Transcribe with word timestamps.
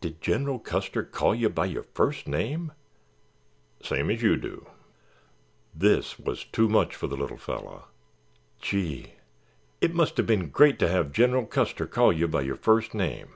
"Did 0.00 0.20
General 0.20 0.60
Custer 0.60 1.02
call 1.02 1.34
you 1.34 1.48
by 1.48 1.66
your 1.66 1.82
first 1.82 2.28
name?" 2.28 2.70
"Same's 3.82 4.22
you 4.22 4.36
do." 4.36 4.68
This 5.74 6.16
was 6.16 6.44
too 6.44 6.68
much 6.68 6.94
for 6.94 7.08
the 7.08 7.16
little 7.16 7.36
fellow. 7.36 7.88
"Gee, 8.60 9.14
it 9.80 9.94
must 9.94 10.16
have 10.16 10.26
been 10.28 10.50
great 10.50 10.78
to 10.78 10.86
have 10.88 11.10
General 11.10 11.44
Custer 11.44 11.88
call 11.88 12.12
you 12.12 12.28
by 12.28 12.42
your 12.42 12.54
first 12.54 12.94
name." 12.94 13.34